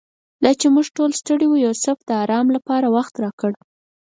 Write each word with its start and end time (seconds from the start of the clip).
دا 0.43 0.51
چې 0.59 0.67
موږ 0.75 0.87
ټول 0.97 1.09
ستړي 1.21 1.45
وو 1.47 1.63
یوسف 1.65 1.97
د 2.03 2.09
آرام 2.23 2.47
لپاره 2.55 2.87
وخت 2.95 3.13
راکړ. 3.23 3.51